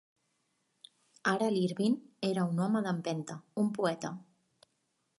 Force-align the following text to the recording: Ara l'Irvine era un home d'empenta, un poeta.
Ara 1.33 1.51
l'Irvine 1.57 2.27
era 2.31 2.49
un 2.55 2.65
home 2.67 2.85
d'empenta, 2.89 3.39
un 3.65 3.73
poeta. 3.81 4.17